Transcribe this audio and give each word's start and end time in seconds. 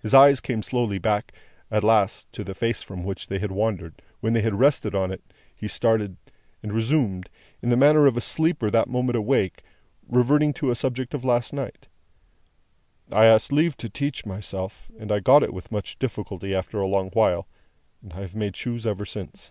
His 0.00 0.12
eyes 0.12 0.40
came 0.42 0.62
slowly 0.62 0.98
back, 0.98 1.32
at 1.70 1.82
last, 1.82 2.30
to 2.34 2.44
the 2.44 2.54
face 2.54 2.82
from 2.82 3.02
which 3.02 3.28
they 3.28 3.38
had 3.38 3.50
wandered; 3.50 4.02
when 4.20 4.34
they 4.34 4.42
rested 4.50 4.94
on 4.94 5.10
it, 5.10 5.22
he 5.56 5.66
started, 5.66 6.18
and 6.62 6.70
resumed, 6.70 7.30
in 7.62 7.70
the 7.70 7.74
manner 7.78 8.04
of 8.04 8.14
a 8.14 8.20
sleeper 8.20 8.68
that 8.68 8.90
moment 8.90 9.16
awake, 9.16 9.62
reverting 10.06 10.52
to 10.52 10.70
a 10.70 10.74
subject 10.74 11.14
of 11.14 11.24
last 11.24 11.54
night. 11.54 11.88
"I 13.10 13.24
asked 13.24 13.50
leave 13.50 13.74
to 13.78 13.88
teach 13.88 14.26
myself, 14.26 14.90
and 14.98 15.10
I 15.10 15.18
got 15.20 15.42
it 15.42 15.54
with 15.54 15.72
much 15.72 15.98
difficulty 15.98 16.54
after 16.54 16.78
a 16.80 16.86
long 16.86 17.08
while, 17.12 17.48
and 18.02 18.12
I 18.12 18.20
have 18.20 18.34
made 18.34 18.54
shoes 18.54 18.86
ever 18.86 19.06
since." 19.06 19.50